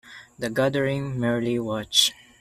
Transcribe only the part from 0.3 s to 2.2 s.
The Gathering merely watch.